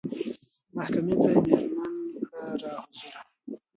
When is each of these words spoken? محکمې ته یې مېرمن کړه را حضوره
محکمې 0.75 1.13
ته 1.21 1.27
یې 1.33 1.39
مېرمن 1.47 1.93
کړه 2.25 2.49
را 2.61 2.71
حضوره 2.83 3.21